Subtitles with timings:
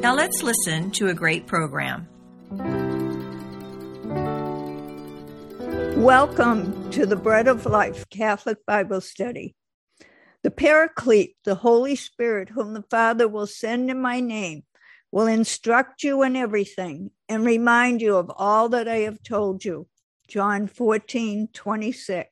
[0.00, 2.06] Now let's listen to a great program.
[5.96, 9.56] Welcome to the Bread of Life Catholic Bible Study.
[10.42, 14.64] The Paraclete, the Holy Spirit, whom the Father will send in my name,
[15.10, 19.88] will instruct you in everything and remind you of all that I have told you.
[20.28, 22.28] John 14, 26.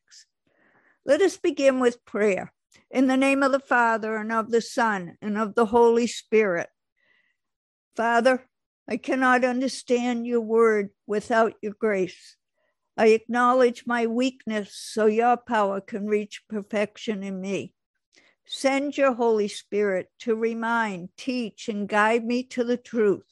[1.06, 2.52] Let us begin with prayer.
[2.90, 6.68] In the name of the Father, and of the Son, and of the Holy Spirit.
[7.96, 8.48] Father,
[8.88, 12.37] I cannot understand your word without your grace.
[12.96, 17.74] I acknowledge my weakness so your power can reach perfection in me.
[18.46, 23.24] Send your Holy Spirit to remind, teach, and guide me to the truth.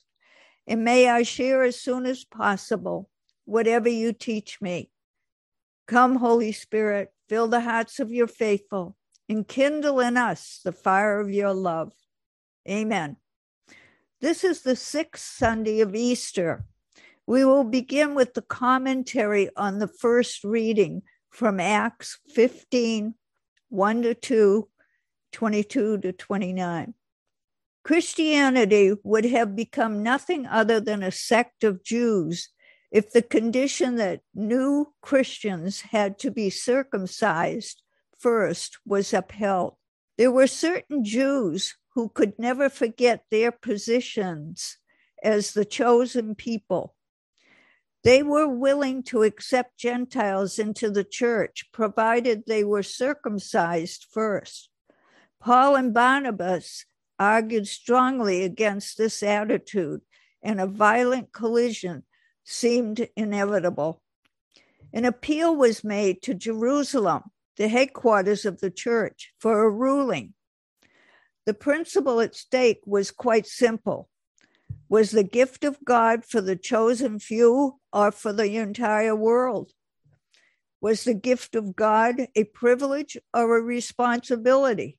[0.66, 3.10] And may I share as soon as possible
[3.44, 4.90] whatever you teach me.
[5.86, 8.96] Come, Holy Spirit, fill the hearts of your faithful
[9.28, 11.92] and kindle in us the fire of your love.
[12.68, 13.16] Amen.
[14.22, 16.64] This is the sixth Sunday of Easter.
[17.26, 23.14] We will begin with the commentary on the first reading from Acts 15
[23.70, 24.68] 1 to 2,
[25.32, 26.94] 22 to 29.
[27.82, 32.50] Christianity would have become nothing other than a sect of Jews
[32.92, 37.82] if the condition that new Christians had to be circumcised
[38.16, 39.74] first was upheld.
[40.16, 44.78] There were certain Jews who could never forget their positions
[45.22, 46.94] as the chosen people.
[48.04, 54.68] They were willing to accept Gentiles into the church, provided they were circumcised first.
[55.40, 56.84] Paul and Barnabas
[57.18, 60.00] argued strongly against this attitude,
[60.42, 62.02] and a violent collision
[62.42, 64.02] seemed inevitable.
[64.92, 67.22] An appeal was made to Jerusalem
[67.56, 70.34] the headquarters of the church, for a ruling.
[71.44, 74.08] The principle at stake was quite simple.
[74.88, 79.72] Was the gift of God for the chosen few or for the entire world?
[80.80, 84.98] Was the gift of God a privilege or a responsibility?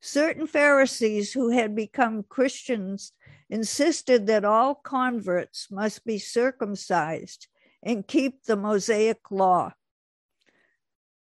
[0.00, 3.12] Certain Pharisees who had become Christians
[3.48, 7.48] insisted that all converts must be circumcised
[7.82, 9.72] and keep the Mosaic law.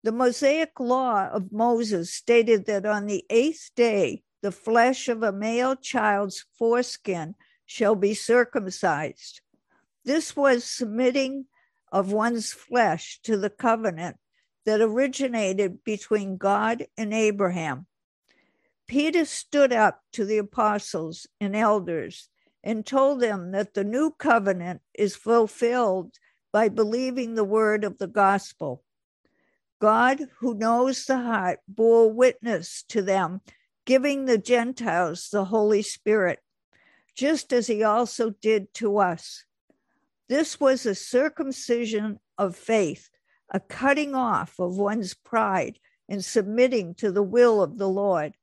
[0.02, 5.34] The Mosaic law of Moses stated that on the eighth day, the flesh of a
[5.34, 9.42] male child's foreskin shall be circumcised.
[10.06, 11.46] This was submitting
[11.92, 14.18] of one's flesh to the covenant
[14.66, 17.86] that originated between God and Abraham.
[18.88, 22.30] Peter stood up to the apostles and elders
[22.64, 26.18] and told them that the new covenant is fulfilled
[26.52, 28.84] by believing the word of the gospel.
[29.80, 33.42] God, who knows the heart, bore witness to them,
[33.86, 36.40] giving the Gentiles the Holy Spirit,
[37.16, 39.46] just as he also did to us.
[40.28, 43.10] This was a circumcision of faith,
[43.52, 45.80] a cutting off of one's pride
[46.10, 48.34] and submitting to the will of the Lord.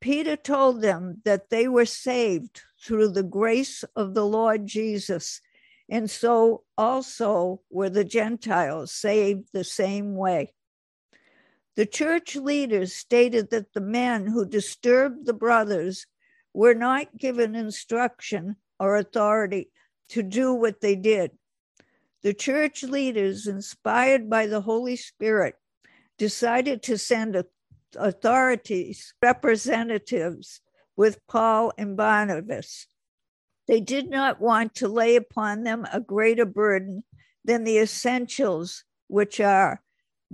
[0.00, 5.40] Peter told them that they were saved through the grace of the Lord Jesus
[5.88, 10.53] and so also were the Gentiles saved the same way.
[11.76, 16.06] The church leaders stated that the men who disturbed the brothers
[16.52, 19.70] were not given instruction or authority
[20.10, 21.32] to do what they did.
[22.22, 25.56] The church leaders, inspired by the Holy Spirit,
[26.16, 27.42] decided to send
[27.96, 30.60] authorities, representatives
[30.96, 32.86] with Paul and Barnabas
[33.66, 37.04] they did not want to lay upon them a greater burden
[37.44, 39.82] than the essentials, which are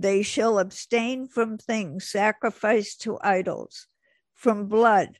[0.01, 3.87] they shall abstain from things sacrificed to idols,
[4.33, 5.19] from blood,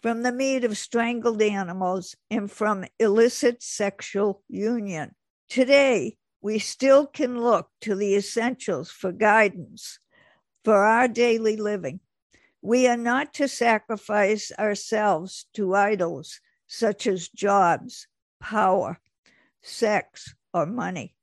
[0.00, 5.14] from the meat of strangled animals, and from illicit sexual union.
[5.48, 9.98] Today, we still can look to the essentials for guidance
[10.64, 12.00] for our daily living.
[12.60, 18.06] We are not to sacrifice ourselves to idols such as jobs,
[18.40, 19.00] power,
[19.62, 21.14] sex, or money.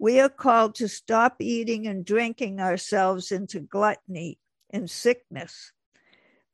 [0.00, 4.38] We are called to stop eating and drinking ourselves into gluttony
[4.70, 5.72] and sickness.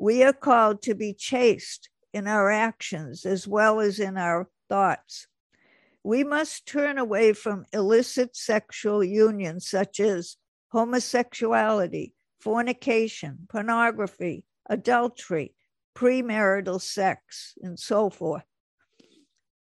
[0.01, 5.29] We are called to be chaste in our actions as well as in our thoughts.
[6.03, 10.39] We must turn away from illicit sexual unions such as
[10.73, 15.55] homosexuality, fornication, pornography, adultery,
[15.95, 18.43] premarital sex, and so forth.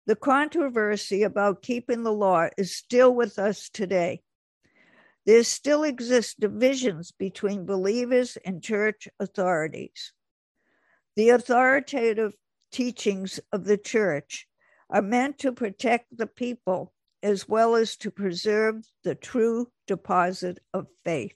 [0.08, 4.24] The controversy about keeping the law is still with us today.
[5.26, 10.14] There still exist divisions between believers and church authorities.
[11.16, 12.34] The authoritative
[12.72, 14.48] teachings of the church
[14.90, 20.88] are meant to protect the people as well as to preserve the true deposit of
[21.06, 21.36] faith.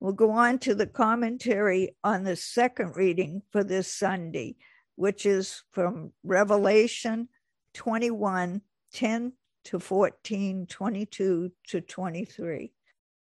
[0.00, 4.56] We'll go on to the commentary on the second reading for this Sunday,
[4.96, 7.28] which is from Revelation
[7.74, 9.32] 21 10
[9.64, 12.72] to 14, 22 to 23.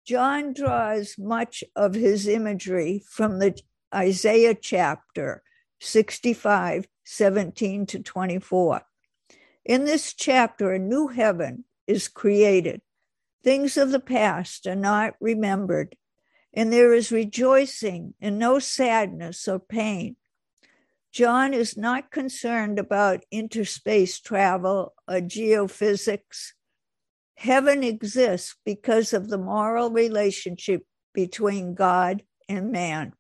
[0.05, 3.59] John draws much of his imagery from the
[3.95, 5.43] Isaiah chapter
[5.81, 8.83] 65, 17 to 24.
[9.65, 12.83] In this chapter, a new heaven is created.
[13.43, 15.97] Things of the past are not remembered,
[16.53, 20.17] and there is rejoicing and no sadness or pain.
[21.15, 26.53] John is not concerned about interspace travel or geophysics
[27.37, 30.83] Heaven exists because of the moral relationship
[31.13, 33.13] between God and man.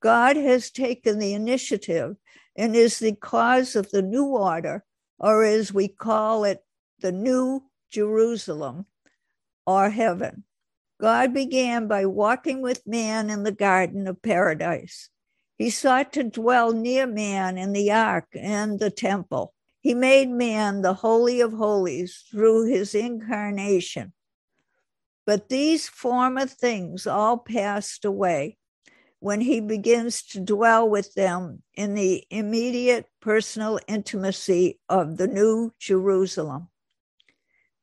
[0.00, 2.16] God has taken the initiative
[2.56, 4.84] and is the cause of the new order,
[5.18, 6.64] or as we call it,
[7.00, 8.86] the new Jerusalem
[9.66, 10.44] or heaven.
[11.00, 15.10] God began by walking with man in the Garden of Paradise.
[15.60, 19.52] He sought to dwell near man in the ark and the temple.
[19.82, 24.14] He made man the Holy of Holies through his incarnation.
[25.26, 28.56] But these former things all passed away
[29.18, 35.74] when he begins to dwell with them in the immediate personal intimacy of the New
[35.78, 36.68] Jerusalem.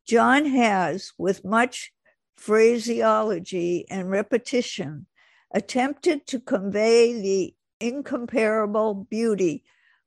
[0.08, 1.94] John has, with much
[2.38, 5.06] phraseology and repetition,
[5.52, 9.64] attempted to convey the incomparable beauty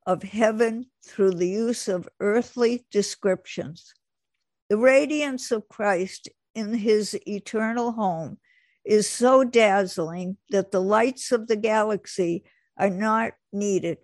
[0.07, 3.95] of heaven through the use of earthly descriptions.
[4.69, 8.39] The radiance of Christ in his eternal home
[8.85, 12.45] is so dazzling that the lights of the galaxy
[12.77, 13.99] are not needed.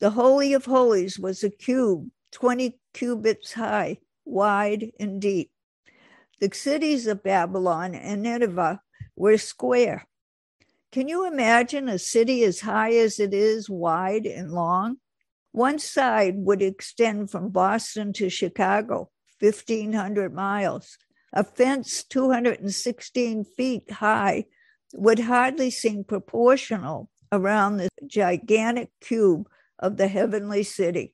[0.00, 5.50] The Holy of Holies was a cube, 20 cubits high, wide, and deep.
[6.40, 8.80] The cities of Babylon and Nineveh
[9.16, 10.06] were square.
[10.90, 14.96] Can you imagine a city as high as it is wide and long?
[15.52, 20.96] One side would extend from Boston to Chicago, 1,500 miles.
[21.34, 24.46] A fence 216 feet high
[24.94, 29.46] would hardly seem proportional around the gigantic cube
[29.78, 31.12] of the heavenly city.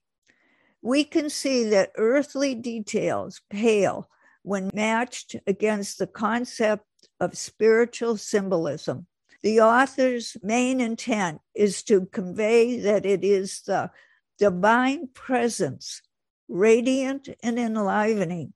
[0.82, 4.08] We can see that earthly details pale
[4.42, 6.84] when matched against the concept
[7.18, 9.08] of spiritual symbolism.
[9.44, 13.90] The author's main intent is to convey that it is the
[14.38, 16.00] divine presence,
[16.48, 18.54] radiant and enlivening,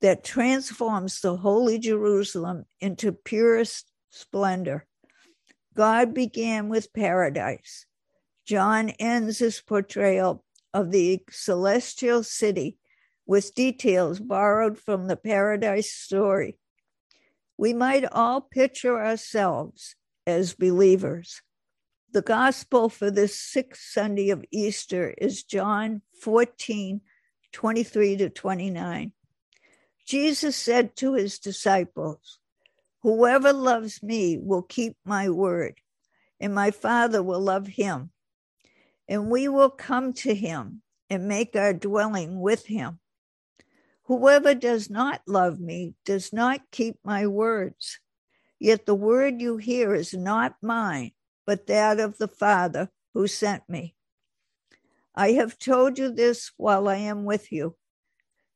[0.00, 4.86] that transforms the holy Jerusalem into purest splendor.
[5.74, 7.86] God began with paradise.
[8.46, 12.76] John ends his portrayal of the celestial city
[13.26, 16.58] with details borrowed from the paradise story.
[17.58, 21.42] We might all picture ourselves as believers.
[22.12, 27.00] The gospel for this sixth Sunday of Easter is John 14,
[27.52, 29.12] 23 to 29.
[30.06, 32.38] Jesus said to his disciples,
[33.02, 35.80] Whoever loves me will keep my word,
[36.38, 38.10] and my Father will love him.
[39.08, 43.00] And we will come to him and make our dwelling with him.
[44.04, 47.98] Whoever does not love me does not keep my words.
[48.62, 51.10] Yet the word you hear is not mine
[51.44, 53.96] but that of the Father who sent me.
[55.16, 57.74] I have told you this while I am with you.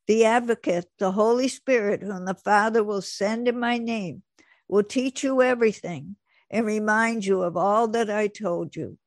[0.07, 4.23] The advocate, the Holy Spirit, whom the Father will send in my name,
[4.69, 6.15] will teach you everything
[6.49, 8.97] and remind you of all that I told you.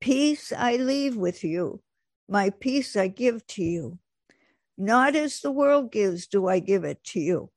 [0.00, 1.82] Peace I leave with you,
[2.26, 3.98] my peace I give to you.
[4.78, 7.50] Not as the world gives, do I give it to you.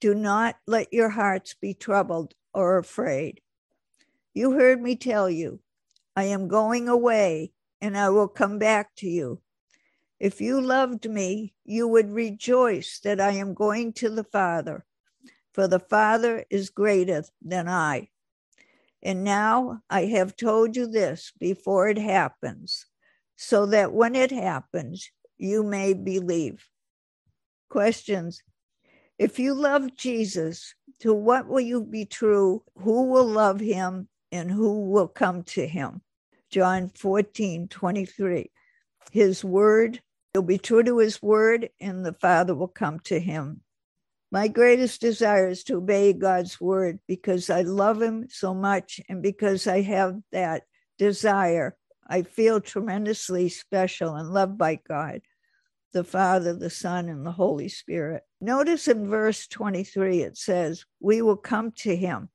[0.00, 3.40] Do not let your hearts be troubled or afraid.
[4.34, 5.60] You heard me tell you,
[6.14, 9.40] I am going away and I will come back to you.
[10.20, 14.84] If you loved me, you would rejoice that I am going to the Father,
[15.52, 18.08] for the Father is greater than I.
[19.02, 22.86] And now I have told you this before it happens,
[23.36, 26.68] so that when it happens, you may believe.
[27.68, 28.42] Questions
[29.18, 32.62] If you love Jesus, to what will you be true?
[32.78, 36.02] Who will love him and who will come to him?
[36.50, 38.50] John 14, 23.
[39.10, 40.00] His word,
[40.32, 43.62] he'll be true to his word, and the Father will come to him.
[44.30, 49.22] My greatest desire is to obey God's word because I love him so much and
[49.22, 50.64] because I have that
[50.98, 51.76] desire.
[52.06, 55.22] I feel tremendously special and loved by God,
[55.98, 58.22] the Father, the Son, and the Holy Spirit.
[58.40, 62.28] Notice in verse 23 it says, We will come to him.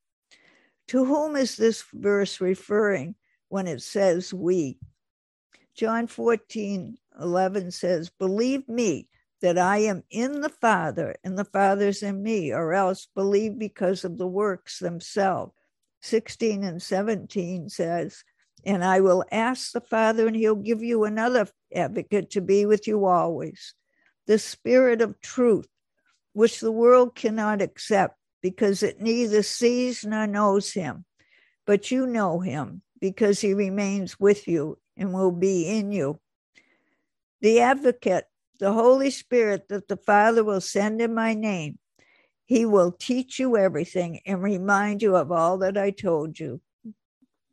[0.89, 3.15] To whom is this verse referring
[3.48, 4.79] when it says we?
[5.77, 9.08] John 14, 11 says, Believe me
[9.41, 14.03] that I am in the Father and the Father's in me, or else believe because
[14.03, 15.53] of the works themselves.
[16.01, 18.25] 16 and 17 says,
[18.65, 22.88] And I will ask the Father, and he'll give you another advocate to be with
[22.88, 23.74] you always,
[24.27, 25.68] the Spirit of truth,
[26.34, 31.06] which the world cannot accept because it neither sees nor knows him.
[31.65, 36.20] But you know him because he remains with you and will be in you.
[37.42, 38.25] The advocate
[38.60, 41.80] the Holy Spirit that the Father will send in my name.
[42.46, 46.62] He will teach you everything and remind you of all that I told you.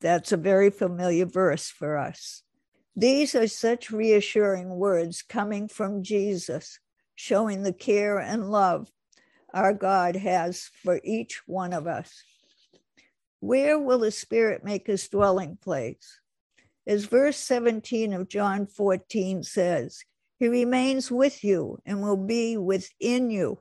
[0.00, 2.44] That's a very familiar verse for us.
[2.96, 6.78] These are such reassuring words coming from Jesus,
[7.14, 8.90] showing the care and love
[9.52, 12.22] our God has for each one of us.
[13.40, 16.20] Where will the Spirit make his dwelling place?
[16.86, 20.04] As verse 17 of John 14 says,
[20.40, 23.60] he remains with you and will be within you.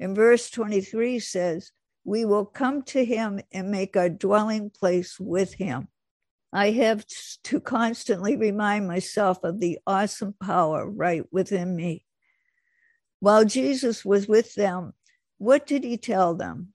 [0.00, 1.70] And verse 23 says,
[2.04, 5.86] We will come to him and make our dwelling place with him.
[6.52, 7.04] I have
[7.44, 12.04] to constantly remind myself of the awesome power right within me.
[13.20, 14.94] While Jesus was with them,
[15.38, 16.72] what did he tell them?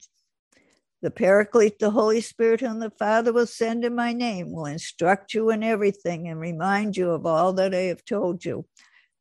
[1.02, 5.34] The Paraclete, the Holy Spirit, whom the Father will send in my name, will instruct
[5.34, 8.66] you in everything and remind you of all that I have told you.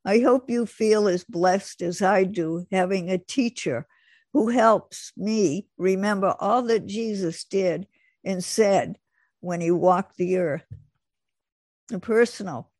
[0.05, 3.87] I hope you feel as blessed as I do having a teacher
[4.33, 7.87] who helps me remember all that Jesus did
[8.23, 8.97] and said
[9.45, 10.65] when he walked the earth.
[12.01, 12.71] Personal.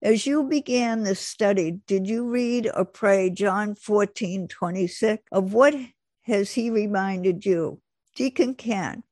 [0.00, 5.24] As you began this study, did you read or pray John 14, 26?
[5.32, 5.74] Of what
[6.22, 7.80] has he reminded you?
[8.14, 9.02] Deacon Ken,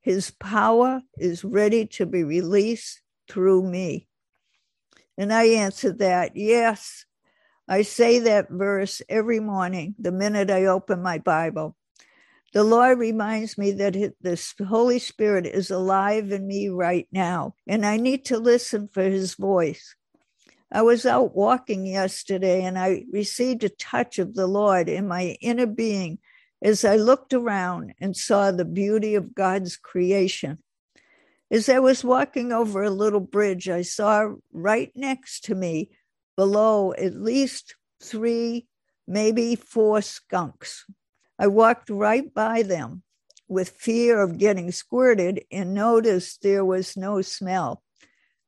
[0.00, 4.08] his power is ready to be released through me.
[5.16, 7.04] And I answered that, yes.
[7.68, 11.76] I say that verse every morning, the minute I open my Bible.
[12.56, 17.84] The Lord reminds me that the Holy Spirit is alive in me right now, and
[17.84, 19.94] I need to listen for his voice.
[20.72, 25.36] I was out walking yesterday and I received a touch of the Lord in my
[25.42, 26.18] inner being
[26.62, 30.56] as I looked around and saw the beauty of God's creation.
[31.50, 35.90] As I was walking over a little bridge, I saw right next to me
[36.36, 38.66] below at least three,
[39.06, 40.86] maybe four skunks.
[41.38, 43.02] I walked right by them
[43.48, 47.82] with fear of getting squirted and noticed there was no smell.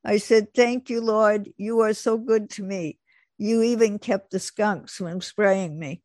[0.03, 1.49] I said, Thank you, Lord.
[1.57, 2.99] You are so good to me.
[3.37, 6.01] You even kept the skunks from spraying me.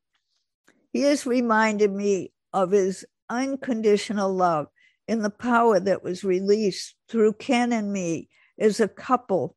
[0.93, 4.69] He has reminded me of his unconditional love
[5.09, 9.57] in the power that was released through Ken and me as a couple.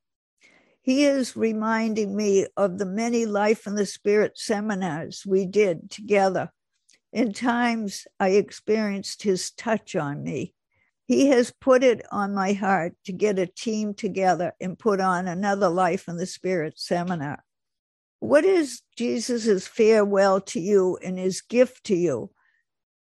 [0.82, 6.52] He is reminding me of the many Life in the Spirit seminars we did together.
[7.14, 10.54] In times, I experienced his touch on me.
[11.06, 15.28] He has put it on my heart to get a team together and put on
[15.28, 17.44] another Life in the Spirit seminar.
[18.20, 22.32] What is Jesus' farewell to you and his gift to you?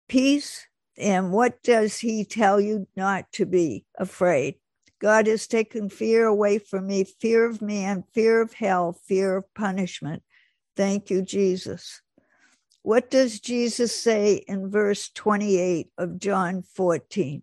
[0.07, 4.55] Peace, and what does he tell you not to be afraid?
[4.99, 9.53] God has taken fear away from me fear of man, fear of hell, fear of
[9.53, 10.21] punishment.
[10.75, 12.01] Thank you, Jesus.
[12.85, 17.41] What does Jesus say in verse 28 of John 14?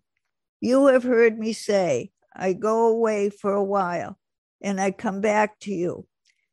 [0.61, 4.21] You have heard me say, I go away for a while
[4.61, 6.07] and I come back to you.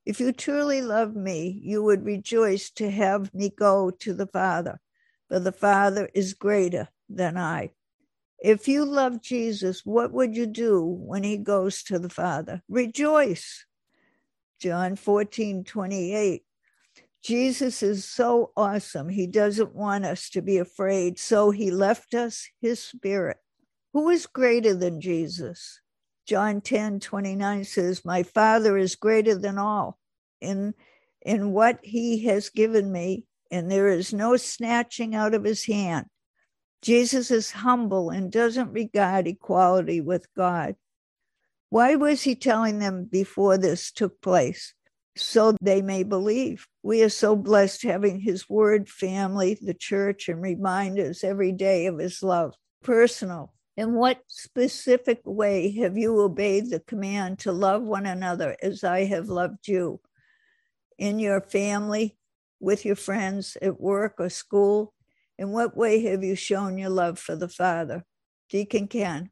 [0.07, 4.79] If you truly love me, you would rejoice to have me go to the Father
[5.27, 7.73] for the Father is greater than I.
[8.39, 12.63] If you love Jesus, what would you do when he goes to the Father?
[12.67, 13.67] Rejoice.
[14.59, 16.43] John 14, 28.
[17.23, 19.09] Jesus is so awesome.
[19.09, 21.19] He doesn't want us to be afraid.
[21.19, 23.37] So he left us his spirit.
[23.93, 25.81] Who is greater than Jesus?
[26.25, 29.97] John 10, 29 says, My Father is greater than all.
[30.41, 30.73] In
[31.21, 36.05] in what he has given me, and there is no snatching out of his hand.
[36.81, 40.75] Jesus is humble and doesn't regard equality with God.
[41.69, 44.73] Why was he telling them before this took place?
[45.21, 46.65] So they may believe.
[46.81, 51.99] We are so blessed having his word, family, the church, and reminders every day of
[51.99, 52.55] his love.
[52.83, 53.53] Personal.
[53.75, 59.05] In what specific way have you obeyed the command to love one another as I
[59.05, 59.99] have loved you?
[60.97, 62.17] In your family,
[62.59, 64.93] with your friends, at work or school,
[65.37, 68.03] in what way have you shown your love for the Father?
[68.49, 69.31] Deacon Ken,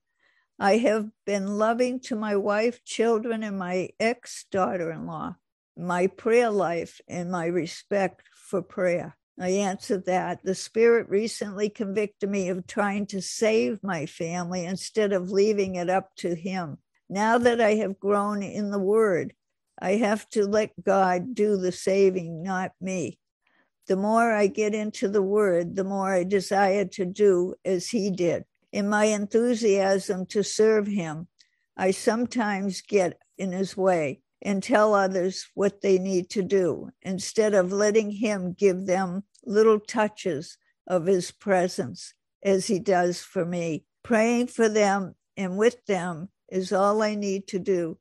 [0.60, 5.36] I have been loving to my wife, children, and my ex daughter in law,
[5.78, 9.18] my prayer life, and my respect for prayer.
[9.40, 10.44] I answered that.
[10.44, 15.90] The Spirit recently convicted me of trying to save my family instead of leaving it
[15.90, 16.80] up to Him.
[17.10, 19.34] Now that I have grown in the Word,
[19.80, 23.20] I have to let God do the saving, not me
[23.88, 28.12] the more I get into the word, the more I desire to do as he
[28.12, 28.44] did.
[28.72, 31.28] In my enthusiasm to serve him,
[31.78, 37.54] I sometimes get in his way and tell others what they need to do instead
[37.54, 42.14] of letting him give them little touches of his presence
[42.44, 43.86] as he does for me.
[44.04, 47.98] Praying for them and with them is all I need to do.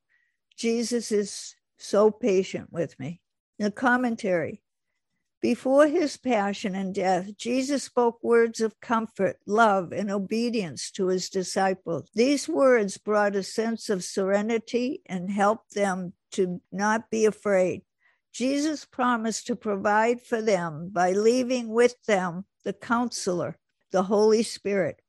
[0.57, 3.21] Jesus is so patient with me.
[3.59, 4.63] The commentary
[5.43, 11.29] before his passion and death, Jesus spoke words of comfort, love, and obedience to his
[11.29, 12.09] disciples.
[12.15, 17.83] These words brought a sense of serenity and helped them to not be afraid.
[18.33, 23.59] Jesus promised to provide for them by leaving with them the counselor,
[23.93, 25.01] the Holy Spirit.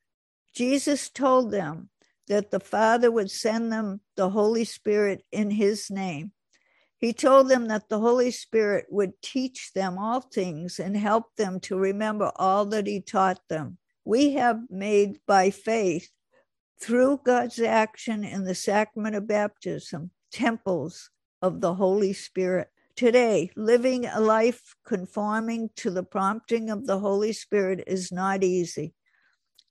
[0.56, 1.90] Jesus told them
[2.28, 6.32] that the Father would send them the Holy Spirit in his name.
[7.00, 11.60] He told them that the Holy Spirit would teach them all things and help them
[11.62, 13.78] to remember all that He taught them.
[14.04, 16.10] We have made by faith,
[16.80, 21.10] through God's action in the sacrament of baptism, temples
[21.42, 22.70] of the Holy Spirit.
[22.96, 28.94] Today, living a life conforming to the prompting of the Holy Spirit is not easy.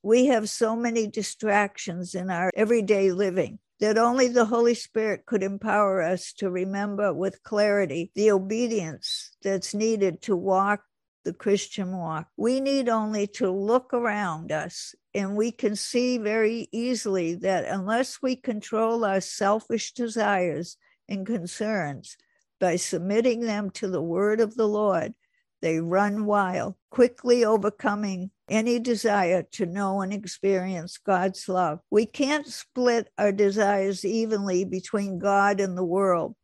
[0.03, 5.43] We have so many distractions in our everyday living that only the Holy Spirit could
[5.43, 10.83] empower us to remember with clarity the obedience that's needed to walk
[11.25, 12.29] the Christian walk.
[12.37, 18.23] We need only to look around us and we can see very easily that unless
[18.23, 20.77] we control our selfish desires
[21.09, 22.17] and concerns
[22.59, 25.15] by submitting them to the word of the Lord,
[25.63, 31.81] they run wild, quickly overcoming any desire to know and experience God's love.
[31.91, 36.37] We can't split our desires evenly between God and the world.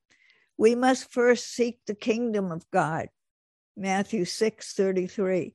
[0.56, 3.08] We must first seek the kingdom of God.
[3.76, 5.54] Matthew 6 33.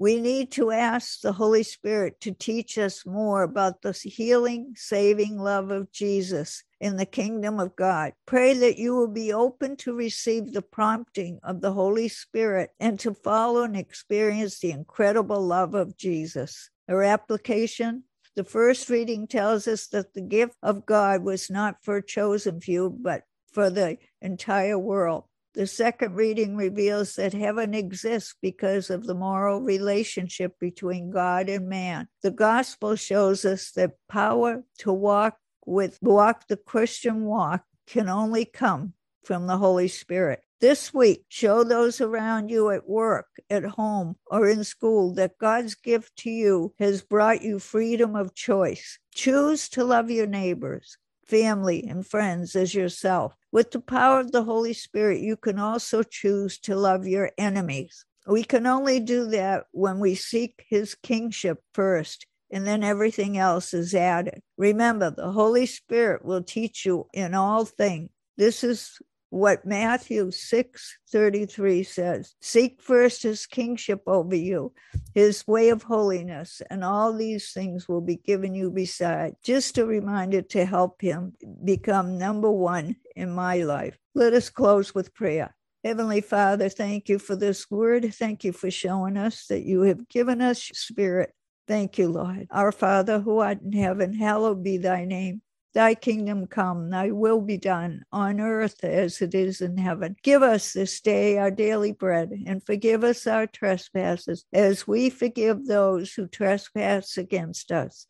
[0.00, 5.38] We need to ask the Holy Spirit to teach us more about the healing, saving
[5.38, 8.14] love of Jesus in the kingdom of God.
[8.24, 12.98] Pray that you will be open to receive the prompting of the Holy Spirit and
[13.00, 16.70] to follow and experience the incredible love of Jesus.
[16.88, 18.04] Our application
[18.36, 22.60] the first reading tells us that the gift of God was not for a chosen
[22.60, 25.24] few, but for the entire world.
[25.54, 31.68] The second reading reveals that heaven exists because of the moral relationship between God and
[31.68, 32.06] man.
[32.22, 38.44] The gospel shows us that power to walk with walk the Christian walk can only
[38.44, 40.40] come from the Holy Spirit.
[40.60, 45.74] This week, show those around you at work, at home, or in school that God's
[45.74, 48.98] gift to you has brought you freedom of choice.
[49.14, 50.96] Choose to love your neighbors
[51.30, 53.34] family, and friends as yourself.
[53.52, 58.04] With the power of the Holy Spirit, you can also choose to love your enemies.
[58.26, 63.72] We can only do that when we seek his kingship first, and then everything else
[63.72, 64.40] is added.
[64.58, 68.10] Remember, the Holy Spirit will teach you in all things.
[68.36, 68.98] This is
[69.30, 74.72] what Matthew 6 33 says Seek first his kingship over you,
[75.14, 79.34] his way of holiness, and all these things will be given you beside.
[79.42, 81.32] Just a reminder to help him
[81.64, 83.96] become number one in my life.
[84.14, 85.54] Let us close with prayer.
[85.84, 88.12] Heavenly Father, thank you for this word.
[88.14, 91.32] Thank you for showing us that you have given us spirit.
[91.66, 92.48] Thank you, Lord.
[92.50, 95.40] Our Father who art in heaven, hallowed be thy name.
[95.72, 100.16] Thy kingdom come, thy will be done on earth as it is in heaven.
[100.22, 105.66] Give us this day our daily bread and forgive us our trespasses as we forgive
[105.66, 108.06] those who trespass against us.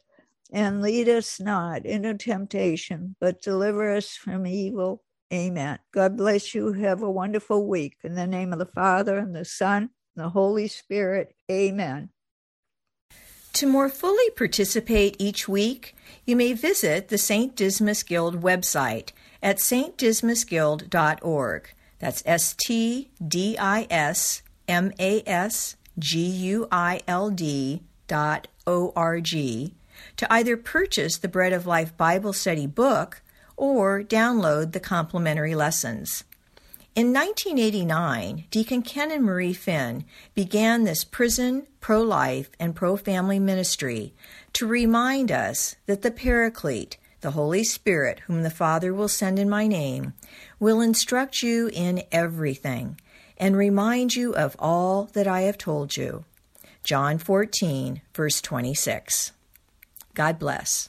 [0.52, 5.02] And lead us not into temptation, but deliver us from evil.
[5.32, 5.78] Amen.
[5.92, 6.72] God bless you.
[6.72, 7.96] Have a wonderful week.
[8.02, 11.34] In the name of the Father, and the Son, and the Holy Spirit.
[11.50, 12.10] Amen.
[13.54, 17.56] To more fully participate each week, you may visit the St.
[17.56, 19.10] Dismas Guild website
[19.42, 21.74] at stdismasguild.org.
[21.98, 28.48] That's S T D I S M A S G U I L D dot
[28.66, 29.74] O R G
[30.16, 33.22] to either purchase the Bread of Life Bible Study book
[33.56, 36.24] or download the complimentary lessons.
[36.96, 43.38] In 1989, Deacon Ken and Marie Finn began this prison, pro life, and pro family
[43.38, 44.12] ministry
[44.55, 49.48] to remind us that the Paraclete, the Holy Spirit, whom the Father will send in
[49.48, 50.14] my name,
[50.59, 52.98] will instruct you in everything
[53.38, 56.24] and remind you of all that I have told you.
[56.83, 59.31] John 14, verse 26.
[60.14, 60.88] God bless.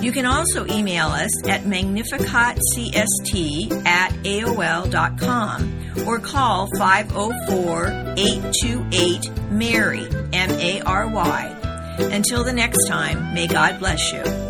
[0.00, 2.60] You can also email us at magnificatcst
[3.86, 11.56] at aol.com or call 504 828 MARY, M A R Y.
[11.98, 14.49] Until the next time, may God bless you.